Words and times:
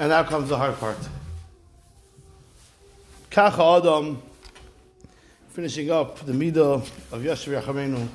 And 0.00 0.08
now 0.08 0.22
comes 0.22 0.48
the 0.48 0.56
hard 0.56 0.78
part. 0.78 0.96
Kacha 3.28 3.62
Adam, 3.62 4.22
finishing 5.50 5.90
up 5.90 6.20
the 6.20 6.32
middle 6.32 6.76
of 7.12 7.20
Yashir 7.20 7.60
Yachamenu. 7.60 8.08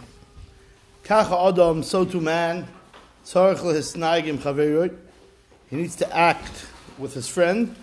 Kacha 1.03 1.37
Adam, 1.39 1.83
so 1.83 2.03
to 2.03 2.19
man, 2.19 2.67
tzarech 3.23 3.57
lehisnaigim 3.57 4.39
chaverot. 4.39 4.97
He 5.69 5.75
needs 5.75 5.95
to 5.97 6.11
act 6.11 6.65
with 6.97 7.13
his 7.13 7.29
friend. 7.29 7.75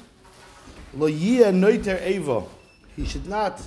Lo 0.95 1.07
yia 1.07 1.53
noiter 1.53 2.05
eva. 2.05 2.43
He 2.97 3.07
should 3.07 3.29
not 3.29 3.63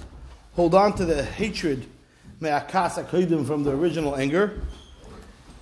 hold 0.52 0.76
on 0.76 0.98
to 0.98 1.06
the 1.06 1.24
hatred 1.24 1.86
me'akas 2.42 3.02
akoidim 3.02 3.48
from 3.48 3.64
the 3.64 3.72
original 3.72 4.18
anger. 4.18 4.60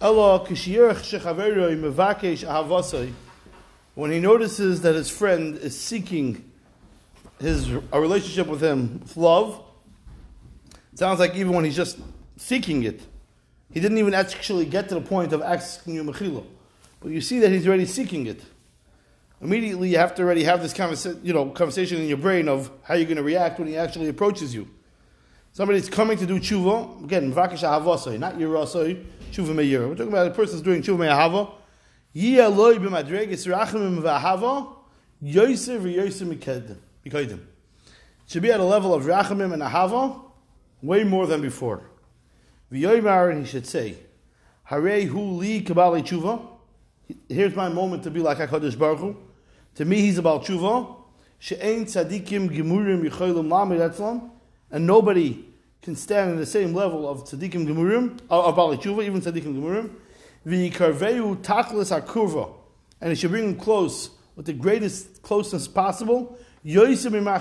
Elo 0.01 0.43
kishiyerch 0.43 1.19
shechaveroi 1.19 1.79
mevakesh 1.79 2.43
ahavasoi 2.43 3.13
when 3.95 4.11
he 4.11 4.19
notices 4.19 4.81
that 4.81 4.95
his 4.95 5.09
friend 5.09 5.57
is 5.57 5.79
seeking 5.79 6.49
his 7.39 7.69
a 7.91 7.99
relationship 7.99 8.47
with 8.47 8.63
him 8.63 8.99
with 9.01 9.17
love, 9.17 9.61
it 10.91 10.99
sounds 10.99 11.19
like 11.19 11.35
even 11.35 11.53
when 11.53 11.65
he's 11.65 11.75
just 11.75 11.99
seeking 12.37 12.83
it, 12.83 13.01
he 13.71 13.79
didn't 13.79 13.97
even 13.97 14.13
actually 14.13 14.65
get 14.65 14.89
to 14.89 14.95
the 14.95 15.01
point 15.01 15.33
of 15.33 15.41
asking 15.41 15.95
you 15.95 16.03
mechila. 16.03 16.45
But 16.99 17.11
you 17.11 17.21
see 17.21 17.39
that 17.39 17.51
he's 17.51 17.67
already 17.67 17.85
seeking 17.85 18.27
it. 18.27 18.41
Immediately, 19.41 19.89
you 19.89 19.97
have 19.97 20.15
to 20.15 20.21
already 20.21 20.45
have 20.45 20.61
this 20.61 20.73
conversa- 20.73 21.19
you 21.23 21.33
know, 21.33 21.49
conversation 21.49 21.99
in 21.99 22.07
your 22.07 22.17
brain 22.17 22.47
of 22.47 22.71
how 22.83 22.93
you're 22.93 23.05
going 23.05 23.17
to 23.17 23.23
react 23.23 23.59
when 23.59 23.67
he 23.67 23.75
actually 23.75 24.07
approaches 24.07 24.55
you. 24.55 24.69
Somebody's 25.51 25.89
coming 25.89 26.17
to 26.17 26.25
do 26.25 26.39
tshuva, 26.39 27.03
again, 27.03 27.33
mvakish 27.33 27.59
ahavasoi, 27.59 28.17
not 28.17 28.37
yerasoi, 28.37 29.03
tshuva 29.31 29.53
meir. 29.53 29.87
We're 29.87 29.95
talking 29.95 30.13
about 30.13 30.27
a 30.27 30.31
person's 30.31 30.61
doing 30.61 30.81
tshuva 30.81 30.99
me'ahava, 30.99 31.51
Yia 32.13 32.47
loy 32.47 32.77
b'madreges 32.77 33.47
rachamim 33.51 34.01
v'ahava 34.01 34.67
yoser 35.23 35.79
v'yoser 35.79 36.27
mikodim. 37.03 37.39
Should 38.27 38.43
be 38.43 38.51
at 38.51 38.59
a 38.59 38.63
level 38.63 38.93
of 38.93 39.03
rachamim 39.03 39.53
and 39.53 39.61
ahava 39.61 40.21
way 40.81 41.03
more 41.03 41.27
than 41.27 41.41
before. 41.41 41.81
V'yoymar, 42.71 43.31
and 43.31 43.45
he 43.45 43.51
should 43.51 43.65
say, 43.65 43.97
Harei 44.69 45.07
hu 45.07 45.19
li 45.19 45.61
kabali 45.61 46.03
tshuva. 46.03 46.41
Here's 47.27 47.55
my 47.55 47.69
moment 47.69 48.03
to 48.03 48.11
be 48.11 48.21
like 48.21 48.37
HaKadosh 48.37 48.77
Baruch 48.77 48.99
Hu. 48.99 49.15
To 49.75 49.85
me, 49.85 49.97
he's 50.01 50.17
about 50.17 50.45
tshuva. 50.45 50.95
She'ein 51.39 51.85
tzadikim 51.85 52.49
gemurim 52.49 53.03
yicholim 53.03 53.47
lamid 53.47 53.79
etzlam. 53.79 54.29
And 54.71 54.87
nobody 54.87 55.45
can 55.81 55.95
stand 55.95 56.31
in 56.31 56.37
the 56.37 56.45
same 56.45 56.73
level 56.73 57.07
of 57.07 57.25
tzadikim 57.25 57.67
gemurim, 57.67 58.19
of 58.29 58.55
Bali 58.55 58.77
tshuva, 58.77 59.03
even 59.03 59.21
tzadikim 59.21 59.55
gemurim. 59.55 59.91
V'yikarveu 60.45 61.37
taklis 61.37 61.91
akurva, 61.97 62.53
and 63.01 63.11
it 63.11 63.15
should 63.17 63.31
bring 63.31 63.45
him 63.45 63.55
close 63.55 64.09
with 64.35 64.45
the 64.45 64.53
greatest 64.53 65.21
closeness 65.21 65.67
possible. 65.67 66.37
Even 66.65 67.33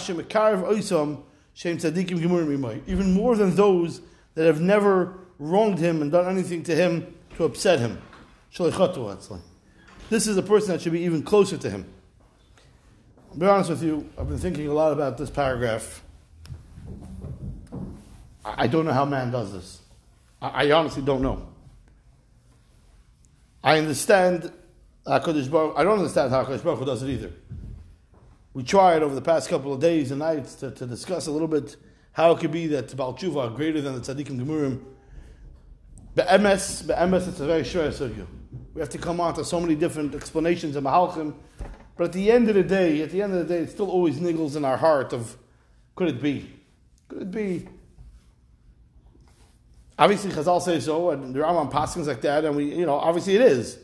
more 3.13 3.37
than 3.37 3.55
those 3.55 4.01
that 4.35 4.47
have 4.47 4.61
never 4.61 5.19
wronged 5.39 5.79
him 5.79 6.03
and 6.03 6.11
done 6.11 6.29
anything 6.29 6.63
to 6.65 6.75
him 6.75 7.15
to 7.37 7.45
upset 7.45 7.79
him. 7.79 8.03
This 10.11 10.27
is 10.27 10.37
a 10.37 10.43
person 10.43 10.73
that 10.73 10.83
should 10.83 10.93
be 10.93 11.01
even 11.03 11.23
closer 11.23 11.57
to 11.57 11.71
him. 11.71 11.87
I'll 13.31 13.39
be 13.39 13.47
honest 13.47 13.71
with 13.71 13.83
you, 13.83 14.11
I've 14.19 14.29
been 14.29 14.39
thinking 14.39 14.67
a 14.67 14.75
lot 14.75 14.93
about 14.93 15.17
this 15.17 15.31
paragraph. 15.31 16.03
I 18.45 18.67
don't 18.67 18.85
know 18.85 18.93
how 18.93 19.05
man 19.05 19.31
does 19.31 19.53
this. 19.53 19.81
I 20.41 20.71
honestly 20.73 21.03
don't 21.03 21.23
know. 21.23 21.49
I 23.65 23.79
understand 23.79 24.53
HaKadosh 25.07 25.51
Baruch 25.51 25.75
I 25.77 25.85
don't 25.85 25.99
understand 25.99 26.31
how 26.31 26.45
HaKadosh 26.45 26.65
Baruch 26.65 26.85
does 26.85 27.03
it 27.03 27.11
either. 27.11 27.31
We 28.55 28.63
tried 28.65 29.03
over 29.03 29.15
the 29.15 29.23
past 29.23 29.49
couple 29.49 29.73
of 29.73 29.81
days 29.81 30.11
and 30.11 30.19
nights 30.19 30.57
to, 30.57 30.71
to 30.73 30.87
discuss 30.87 31.27
a 31.27 31.31
little 31.31 31.49
bit 31.49 31.77
how 32.13 32.33
it 32.33 32.41
could 32.41 32.53
be 32.53 32.67
that 32.69 32.95
Baal 32.97 33.15
Tshuva 33.15 33.51
are 33.51 33.51
greater 33.51 33.81
than 33.81 33.95
the 33.95 34.01
Tzaddikim 34.01 34.39
Gemurim. 34.39 34.83
Be'emes, 36.15 36.87
be'emes, 36.87 37.29
it's 37.29 37.41
a 37.41 37.47
very 37.47 37.65
sure 37.65 37.89
sugya. 37.89 38.27
We 38.75 38.81
have 38.81 38.91
to 38.91 38.99
come 38.99 39.21
on 39.21 39.35
to 39.35 39.45
so 39.45 39.61
many 39.61 39.75
different 39.75 40.15
explanations 40.15 40.77
of 40.77 40.85
Mahalchim. 40.85 41.35
But 41.97 42.05
at 42.05 42.13
the 42.13 42.31
end 42.31 42.49
of 42.49 42.55
the 42.55 42.63
day, 42.63 43.01
at 43.03 43.11
the 43.11 43.23
end 43.23 43.33
of 43.33 43.47
the 43.47 43.55
day, 43.55 43.63
it 43.63 43.71
still 43.71 43.91
always 43.91 44.19
niggles 44.19 44.57
in 44.57 44.65
our 44.65 44.77
heart 44.77 45.13
of, 45.13 45.37
could 45.95 46.09
it 46.09 46.21
be? 46.21 46.51
Could 47.09 47.23
it 47.23 47.31
be 47.31 47.69
Obviously, 49.99 50.31
Chazal 50.31 50.61
says 50.61 50.85
so, 50.85 51.11
and 51.11 51.35
the 51.35 51.41
Rambam 51.41 51.71
passings 51.71 52.09
like 52.09 52.23
that, 52.23 52.45
and 52.45 52.57
we, 52.57 52.75
you 52.75 52.87
know, 52.87 52.95
obviously 52.95 53.35
it 53.37 53.43
is. 53.43 53.79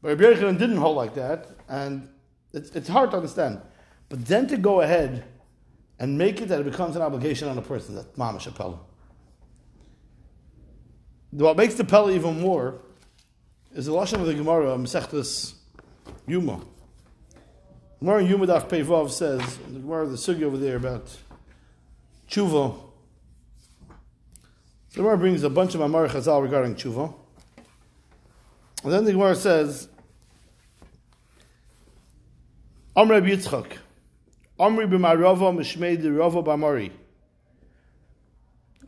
But 0.00 0.18
Rabbi 0.18 0.40
Yochanan 0.40 0.58
didn't 0.58 0.76
hold 0.76 0.96
like 0.96 1.14
that, 1.14 1.48
and 1.68 2.08
it's, 2.52 2.70
it's 2.70 2.88
hard 2.88 3.10
to 3.10 3.16
understand. 3.16 3.60
But 4.08 4.24
then 4.26 4.46
to 4.48 4.56
go 4.56 4.80
ahead 4.80 5.24
and 5.98 6.16
make 6.16 6.40
it 6.40 6.48
that 6.48 6.60
it 6.60 6.64
becomes 6.64 6.94
an 6.96 7.02
obligation 7.02 7.48
on 7.48 7.58
a 7.58 7.62
person, 7.62 7.96
that's 7.96 8.06
mamash 8.16 8.54
Pella. 8.54 8.78
What 11.32 11.56
makes 11.56 11.74
the 11.74 11.84
Pella 11.84 12.12
even 12.12 12.40
more 12.40 12.80
is 13.74 13.86
the 13.86 13.92
Lashon 13.92 14.20
of 14.20 14.26
the 14.26 14.34
Gemara, 14.34 14.76
Mesechtes 14.76 15.54
Yuma. 16.26 16.60
Gemara 17.98 18.22
Yuma 18.22 18.46
Daf 18.46 18.68
Peivav 18.68 19.10
says, 19.10 19.58
the 19.58 19.80
Gemara, 19.80 20.06
the 20.06 20.16
sugi 20.16 20.44
over 20.44 20.56
there 20.56 20.76
about 20.76 21.14
tshuva, 22.30 22.78
the 24.96 25.02
Gemara 25.02 25.18
brings 25.18 25.42
a 25.42 25.50
bunch 25.50 25.74
of 25.74 25.82
Amar 25.82 26.08
Chazal 26.08 26.42
regarding 26.42 26.74
tshuva. 26.74 27.12
And 28.82 28.90
then 28.90 29.04
the 29.04 29.12
Gemara 29.12 29.34
says, 29.34 29.88
Amr 32.96 33.20
Yitzchak, 33.20 33.72
Amri 34.58 34.88
b'marava 34.88 35.54
mishmei 35.54 36.00
de 36.00 36.10
rava 36.10 36.42
b'amari. 36.42 36.92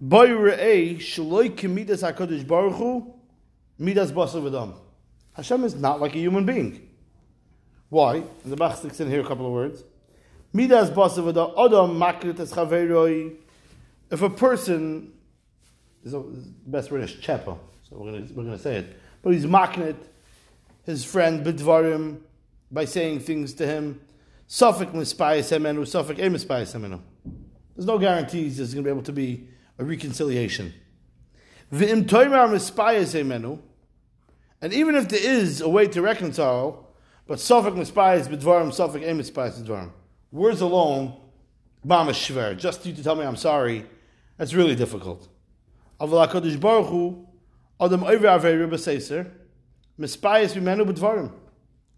Boy 0.01 0.29
re'ei 0.29 0.97
shaloi 0.97 1.51
kemidas 1.51 2.11
HaKadosh 2.11 2.47
Baruch 2.47 2.77
Hu 2.77 3.15
midas 3.79 4.11
basa 4.11 4.41
v'dam. 4.41 4.77
Hashem 5.35 5.63
is 5.65 5.75
not 5.75 6.01
like 6.01 6.15
a 6.15 6.19
human 6.19 6.47
being. 6.47 6.89
Why? 7.91 8.15
And 8.15 8.53
the 8.53 8.57
Bach 8.57 8.79
sticks 8.79 8.99
in 9.01 9.11
here 9.11 9.21
a 9.21 9.27
couple 9.27 9.45
of 9.45 9.53
words. 9.53 9.85
Midas 10.55 10.89
basa 10.89 11.23
v'dam 11.23 11.53
adam 11.53 11.99
makrit 11.99 12.41
es 12.41 12.55
chaveroi. 12.55 13.37
If 14.11 14.23
a 14.23 14.31
person 14.31 15.13
the 16.05 16.21
best 16.67 16.91
word 16.91 17.03
is 17.03 17.13
chepa, 17.13 17.59
so 17.89 17.97
we're 17.97 18.13
going 18.13 18.35
we're 18.35 18.45
gonna 18.45 18.59
say 18.59 18.77
it. 18.77 18.97
But 19.23 19.35
he's 19.35 19.47
mocking 19.47 19.83
it, 19.83 19.97
his 20.85 21.05
friend 21.05 21.45
Bidvarim, 21.45 22.21
by 22.71 22.85
saying 22.85 23.21
things 23.21 23.55
to 23.55 23.67
him. 23.67 24.01
Suffolk 24.47 24.93
mispayas 24.93 25.51
hemenu, 25.57 25.87
Suffolk 25.87 26.17
emispayas 26.17 26.75
hemenu. 26.75 27.01
There's 27.77 27.87
no 27.87 27.99
guarantees 27.99 28.57
there's 28.57 28.75
going 28.75 28.85
to 28.85 28.89
be 28.89 28.93
able 28.93 29.05
to 29.05 29.13
be 29.13 29.49
a 29.79 29.85
reconciliation. 29.85 30.73
Mispayas 31.71 33.15
and 34.61 34.73
even 34.73 34.97
if 34.97 35.09
there 35.09 35.23
is 35.23 35.61
a 35.61 35.69
way 35.69 35.87
to 35.87 36.03
reconcile, 36.03 36.89
but 37.27 37.39
Suffolk 37.39 37.75
mispayas 37.75 38.27
bidvarim, 38.27 38.73
Suffolk 38.73 39.03
emispayas 39.03 39.63
bidvarim. 39.63 39.91
Words 40.33 40.61
alone, 40.61 41.15
mama 41.85 42.13
shver, 42.13 42.57
just 42.59 42.85
you 42.85 42.93
to 42.93 43.03
tell 43.03 43.15
me 43.15 43.25
I'm 43.25 43.37
sorry, 43.37 43.87
that's 44.37 44.55
really 44.55 44.75
difficult. 44.75 45.29
Aval 46.01 46.29
HaKadosh 46.29 46.61
Baruch 46.61 46.89
Hu, 46.89 47.27
Adam 47.81 48.03
Oiver 48.05 48.29
Avei 48.29 48.59
Rebbe 48.59 48.77
Seiser, 48.77 49.31
Mispayas 49.99 50.55
Vimenu 50.55 50.85
B'dvarim. 50.85 51.33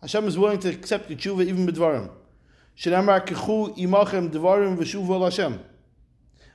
Hashem 0.00 0.26
is 0.26 0.38
willing 0.38 0.58
to 0.58 0.70
accept 0.70 1.08
the 1.08 1.16
tshuva 1.16 1.44
even 1.44 1.66
b'dvarim. 1.66 2.08
Shenamar 2.76 3.26
kechu 3.26 3.76
imachem 3.76 4.30
dvarim 4.30 4.76
v'shuva 4.78 5.10
al 5.10 5.24
Hashem. 5.24 5.60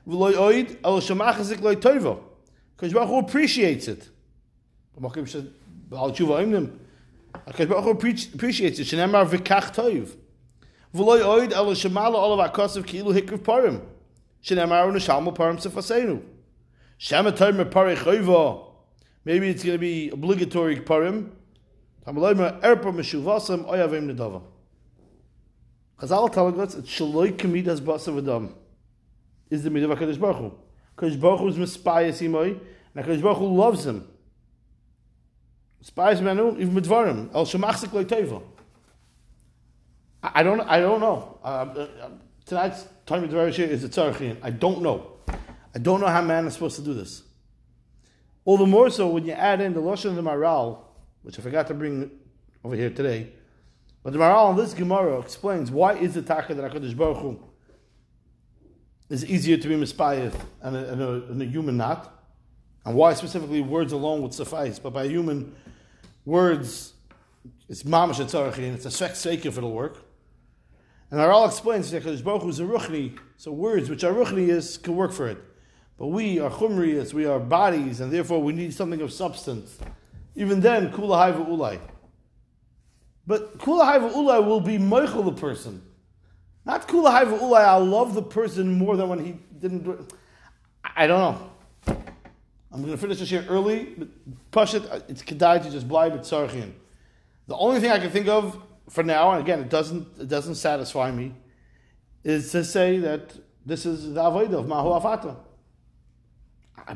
V'loy 0.08 0.34
oid 0.34 0.78
el 0.84 1.00
shemachazik 1.00 1.62
loy 1.62 1.76
toivo. 1.76 2.20
Because 2.76 2.92
Baruch 2.92 3.10
Hu 3.10 3.20
appreciates 3.20 3.88
it. 3.88 4.10
B'makim 5.00 5.28
shad 5.28 5.52
b'al 5.90 6.16
tshuva 6.16 6.44
imnim. 6.44 6.72
Because 7.46 7.68
Baruch 7.68 7.84
Hu 7.84 7.90
appreciates 7.92 8.80
it. 8.80 8.88
Shenamar 8.88 9.28
v'kach 9.28 9.76
toiv. 9.76 10.10
V'loy 10.96 11.22
oid 11.22 11.52
el 11.52 11.66
shemala 11.68 12.16
olav 12.16 12.52
akosiv 12.52 12.84
ki'ilu 12.84 13.14
hikriv 13.14 13.44
parim. 13.44 13.82
Shenamar 14.44 14.92
u'neshalmo 14.92 15.36
parim 15.36 15.58
sefaseinu. 15.58 16.20
Maybe 17.08 17.22
it's 19.50 19.64
going 19.64 19.76
to 19.76 19.78
be 19.78 20.10
obligatory 20.10 20.78
parim. 20.78 21.30
Chazal 26.02 26.34
telling 26.34 26.60
us 26.60 26.76
it's 26.76 26.90
shaloi 26.90 27.32
kamidas 27.34 27.80
basa 27.80 28.12
v'dam 28.12 28.54
is 29.50 29.64
the 29.64 29.70
midah 29.70 29.92
of 29.92 30.00
Hakadosh 30.00 30.20
Baruch 30.20 30.38
Hu. 30.38 30.52
Hakadosh 30.98 31.20
Baruch 31.20 31.40
Hu 31.42 31.48
is 31.48 31.58
mispayas 31.58 32.22
imoy, 32.28 32.60
and 32.96 33.06
Hakadosh 33.06 33.22
Baruch 33.22 33.38
Hu 33.38 33.56
loves 33.56 33.86
him. 33.86 34.08
Mispayas 35.84 36.22
menu 36.22 36.58
even 36.60 36.74
midvarim 36.74 37.30
el 37.36 37.46
shemachzik 37.46 37.94
loy 37.94 38.04
teva. 38.04 38.42
I 40.24 40.42
don't. 40.42 40.62
I 40.62 40.80
don't 40.80 41.00
know. 41.00 41.38
Uh, 41.44 41.48
uh, 41.48 42.10
tonight's 42.46 42.88
time 43.06 43.24
of 43.24 43.32
the 43.32 43.40
is 43.64 43.84
a 43.84 43.90
tzarchin. 43.90 44.38
I 44.42 44.50
don't 44.50 44.82
know. 44.82 45.15
I 45.76 45.80
don't 45.80 46.00
know 46.00 46.08
how 46.08 46.22
man 46.22 46.48
is 46.48 46.54
supposed 46.54 46.78
to 46.78 46.82
do 46.82 46.94
this. 46.94 47.22
All 48.46 48.58
the 48.58 48.66
more 48.66 48.90
so 48.90 49.08
when 49.10 49.26
you 49.26 49.34
add 49.34 49.60
in 49.60 49.74
the 49.74 49.82
Lashon 49.82 50.12
of 50.12 50.16
the 50.16 50.24
Maharal, 50.24 50.80
which 51.24 51.38
I 51.38 51.42
forgot 51.42 51.68
to 51.68 51.74
bring 51.74 52.10
over 52.64 52.76
here 52.76 52.90
today, 52.90 53.34
But 54.06 54.14
the 54.14 54.20
Maharal 54.20 54.52
in 54.52 54.58
this 54.58 54.76
Gemara 54.76 55.20
explains 55.20 55.72
why 55.72 55.96
is 55.96 56.14
the 56.14 56.22
taka 56.22 56.54
that 56.54 56.72
Hakadosh 56.72 56.96
Baruch 56.96 57.18
Hu 57.18 57.40
is 59.10 59.26
easier 59.26 59.58
to 59.58 59.68
be 59.68 59.74
mispayed 59.74 60.32
and 60.62 61.42
a, 61.42 61.46
human 61.46 61.76
not, 61.76 62.24
and 62.86 62.96
why 62.96 63.16
specifically 63.16 63.62
words 63.62 63.94
alone 63.94 64.22
would 64.22 64.36
suffice, 64.36 64.78
but 64.78 64.94
by 64.94 65.08
human 65.08 65.56
words 66.24 66.94
it's 67.68 67.82
mamash 67.82 68.20
and 68.20 68.76
it's 68.76 68.86
a 68.86 68.92
sex 68.92 69.26
if 69.26 69.58
it'll 69.58 69.72
work. 69.72 70.06
And 71.10 71.20
Maharal 71.20 71.48
explains 71.48 71.90
that 71.90 72.04
Hakadosh 72.04 72.24
Baruch 72.24 72.44
Hu 72.44 72.50
is 72.50 72.60
a 72.60 72.64
ruchni, 72.64 73.18
so 73.38 73.52
words 73.52 73.90
which 73.90 74.04
are 74.04 74.14
ruchni 74.14 74.50
is 74.50 74.78
can 74.78 74.96
work 74.96 75.14
for 75.14 75.28
it. 75.28 75.40
But 75.98 76.08
we 76.08 76.40
are 76.40 76.50
chumriyas, 76.50 77.14
we 77.14 77.26
are 77.26 77.40
bodies, 77.40 78.02
and 78.02 78.12
therefore 78.12 78.42
we 78.42 78.54
need 78.54 78.74
something 78.74 79.02
of 79.02 79.14
substance. 79.14 79.78
Even 80.36 80.60
then, 80.60 80.92
kula 80.92 81.34
haiva 81.34 81.48
ulai. 81.48 81.80
But 83.26 83.58
kula 83.58 83.86
haiva 83.86 84.12
ulai 84.12 84.46
will 84.46 84.60
be 84.60 84.78
mochel 84.78 85.24
the 85.24 85.32
person. 85.32 85.82
Not 86.66 86.88
kula 86.88 87.12
haiva 87.12 87.40
ulai, 87.40 87.64
I 87.66 87.78
love 87.78 88.14
the 88.14 88.22
person 88.22 88.78
more 88.78 88.98
than 88.98 89.08
when 89.08 89.24
he 89.24 89.38
didn't 89.60 89.84
do 89.84 89.92
it. 89.92 90.14
I 90.96 91.08
don't 91.08 91.20
know. 91.20 91.52
I'm 92.72 92.82
going 92.82 92.92
to 92.92 92.98
finish 92.98 93.20
this 93.20 93.30
here 93.30 93.46
early, 93.48 93.96
but 93.98 94.10
push 94.52 94.74
it, 94.74 94.84
uh, 94.92 95.00
it's 95.08 95.24
kedai 95.24 95.64
to 95.64 95.72
just 95.72 95.88
blind 95.88 96.14
at 96.14 96.22
sarchian. 96.22 96.74
The 97.48 97.56
only 97.56 97.80
thing 97.80 97.92
I 97.92 98.00
can 98.00 98.12
think 98.12 98.28
of 98.28 98.62
for 98.90 99.02
now, 99.02 99.32
and 99.32 99.42
again, 99.42 99.62
it 99.62 99.70
doesn't, 99.70 100.06
it 100.20 100.28
doesn't 100.28 100.56
satisfy 100.56 101.10
me, 101.10 101.34
is 102.26 102.52
to 102.52 102.66
say 102.66 102.98
that 102.98 103.34
this 103.66 103.86
is 103.86 104.14
the 104.14 104.20
avodah 104.20 104.60
of 104.60 104.68
mahu 104.68 104.90
afata. 104.90 105.38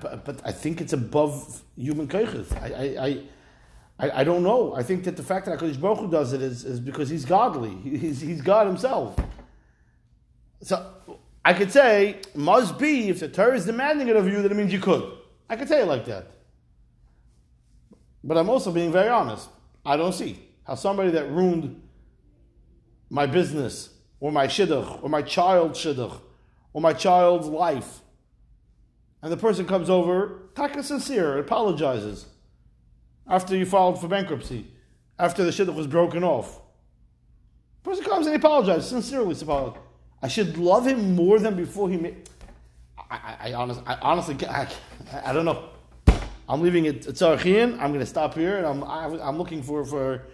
But, 0.01 0.25
but, 0.25 0.41
I 0.45 0.51
think 0.51 0.81
it's 0.81 0.93
above 0.93 1.63
human 1.75 2.07
keiches. 2.07 2.51
I, 2.61 3.05
I, 3.07 4.07
I, 4.07 4.19
I, 4.21 4.23
don't 4.23 4.43
know. 4.43 4.75
I 4.75 4.83
think 4.83 5.03
that 5.05 5.17
the 5.17 5.23
fact 5.23 5.45
that 5.47 5.59
Hakadosh 5.59 5.81
Baruch 5.81 5.99
Hu 5.99 6.11
does 6.11 6.31
it 6.33 6.41
is, 6.41 6.63
is 6.63 6.79
because 6.79 7.09
he's 7.09 7.25
godly. 7.25 7.75
He's, 7.97 8.21
he's 8.21 8.41
God 8.41 8.67
himself. 8.67 9.19
So 10.61 10.85
I 11.43 11.53
could 11.53 11.71
say 11.71 12.19
must 12.35 12.77
be 12.77 13.09
if 13.09 13.19
the 13.21 13.29
Torah 13.29 13.55
is 13.55 13.65
demanding 13.65 14.07
it 14.07 14.15
of 14.15 14.27
you, 14.27 14.41
then 14.41 14.51
it 14.51 14.55
means 14.55 14.71
you 14.71 14.79
could. 14.79 15.17
I 15.49 15.55
could 15.55 15.67
say 15.67 15.81
it 15.81 15.85
like 15.85 16.05
that. 16.05 16.31
But 18.23 18.37
I'm 18.37 18.49
also 18.49 18.71
being 18.71 18.91
very 18.91 19.09
honest. 19.09 19.49
I 19.85 19.97
don't 19.97 20.13
see 20.13 20.39
how 20.67 20.75
somebody 20.75 21.11
that 21.11 21.31
ruined 21.31 21.81
my 23.09 23.25
business 23.25 23.89
or 24.19 24.31
my 24.31 24.47
shidduch 24.47 25.01
or 25.01 25.09
my 25.09 25.21
child's 25.21 25.79
shidduch 25.79 26.19
or 26.73 26.81
my 26.81 26.93
child's 26.93 27.47
life 27.47 28.01
and 29.21 29.31
the 29.31 29.37
person 29.37 29.65
comes 29.65 29.89
over, 29.89 30.49
taka 30.55 30.83
sincere, 30.83 31.37
apologizes 31.37 32.25
after 33.27 33.55
you 33.55 33.65
filed 33.65 33.99
for 33.99 34.07
bankruptcy, 34.07 34.67
after 35.17 35.43
the 35.43 35.51
shidduch 35.51 35.75
was 35.75 35.87
broken 35.87 36.23
off. 36.23 36.59
The 37.83 37.89
person 37.91 38.05
comes 38.05 38.27
and 38.27 38.33
he 38.33 38.39
apologizes 38.39 38.89
sincerely. 38.89 39.35
I 40.21 40.27
should 40.27 40.57
love 40.57 40.85
him 40.85 41.15
more 41.15 41.39
than 41.39 41.55
before 41.55 41.89
he 41.89 41.97
made. 41.97 42.29
I, 42.97 43.15
I, 43.15 43.49
I, 43.49 43.53
honest, 43.53 43.81
I 43.85 43.97
honestly, 44.01 44.47
I, 44.47 44.67
I, 45.23 45.33
don't 45.33 45.45
know. 45.45 45.69
I'm 46.47 46.61
leaving 46.61 46.85
it 46.85 47.01
Tzarchian. 47.01 47.73
I'm 47.79 47.89
going 47.89 47.99
to 47.99 48.05
stop 48.05 48.33
here, 48.33 48.57
and 48.57 48.65
I'm 48.65 48.83
I, 48.83 49.05
i 49.05 49.27
am 49.27 49.37
looking 49.37 49.63
for 49.63 49.85
for 49.85 50.25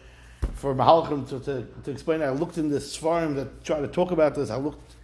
for 0.54 0.74
Mahalchim 0.74 1.28
to, 1.30 1.40
to, 1.42 1.68
to 1.84 1.92
explain. 1.92 2.22
I 2.22 2.30
looked 2.30 2.58
in 2.58 2.70
this 2.70 2.96
forum 2.96 3.36
that 3.36 3.64
try 3.64 3.80
to 3.80 3.88
talk 3.88 4.12
about 4.12 4.36
this. 4.36 4.50
I 4.50 4.58
looked 4.58 4.96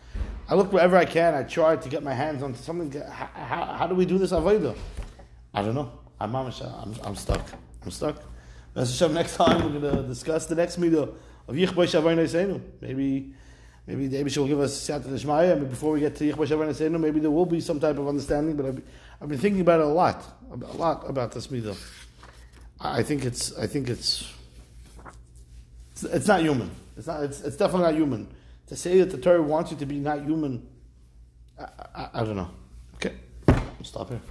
I 0.51 0.55
look 0.55 0.73
wherever 0.73 0.97
I 0.97 1.05
can. 1.05 1.33
I 1.33 1.43
try 1.43 1.77
to 1.77 1.89
get 1.89 2.03
my 2.03 2.13
hands 2.13 2.43
onto 2.43 2.59
something. 2.59 2.91
How, 3.09 3.29
how, 3.33 3.65
how 3.77 3.87
do 3.87 3.95
we 3.95 4.05
do 4.05 4.17
this 4.17 4.33
avodah? 4.33 4.75
I 5.53 5.61
don't 5.61 5.73
know. 5.73 5.89
I'm, 6.19 6.35
I'm, 6.35 6.51
I'm 7.05 7.15
stuck. 7.15 7.47
I'm 7.85 7.89
stuck. 7.89 8.21
Next 8.75 8.99
time 9.37 9.63
we're 9.63 9.79
going 9.79 9.95
to 9.95 10.03
discuss 10.03 10.47
the 10.47 10.55
next 10.55 10.77
meal 10.77 11.15
of 11.47 11.55
Yichboy 11.55 11.87
Shavayna 11.87 12.25
Seinu. 12.25 12.59
Maybe, 12.81 13.33
maybe 13.87 14.09
maybe 14.09 14.29
she'll 14.29 14.45
give 14.45 14.59
us 14.59 14.77
Siyat 14.77 15.03
Nishmaya. 15.03 15.55
Maybe 15.55 15.69
before 15.69 15.93
we 15.93 16.01
get 16.01 16.17
to 16.17 16.25
Yichboy 16.25 16.47
Shavayna 16.47 16.71
Seinu, 16.71 16.99
maybe 16.99 17.21
there 17.21 17.31
will 17.31 17.45
be 17.45 17.61
some 17.61 17.79
type 17.79 17.97
of 17.97 18.09
understanding. 18.09 18.57
But 18.57 18.65
I've, 18.65 18.81
I've 19.21 19.29
been 19.29 19.39
thinking 19.39 19.61
about 19.61 19.79
it 19.79 19.85
a 19.85 19.89
lot, 19.89 20.21
a 20.51 20.75
lot 20.75 21.09
about 21.09 21.31
this 21.31 21.49
meal. 21.49 21.77
I 22.81 23.03
think 23.03 23.23
it's, 23.23 23.57
I 23.57 23.67
think 23.67 23.87
it's, 23.87 24.29
it's, 25.93 26.03
it's 26.03 26.27
not 26.27 26.41
human. 26.41 26.71
It's 26.97 27.07
not. 27.07 27.23
It's, 27.23 27.39
it's 27.39 27.55
definitely 27.55 27.83
not 27.83 27.95
human 27.95 28.27
to 28.71 28.77
say 28.77 28.99
that 28.99 29.11
the 29.11 29.17
Torah 29.17 29.41
wants 29.41 29.69
you 29.69 29.75
to 29.75 29.85
be 29.85 29.99
not 29.99 30.23
human, 30.23 30.65
I, 31.59 31.65
I, 31.93 32.09
I 32.13 32.23
don't 32.23 32.37
know. 32.37 32.49
Okay, 32.95 33.15
I'll 33.49 33.83
stop 33.83 34.07
here. 34.07 34.21